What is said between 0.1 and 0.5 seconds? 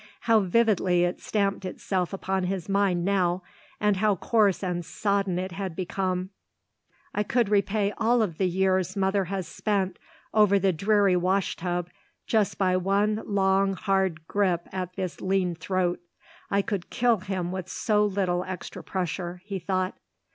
How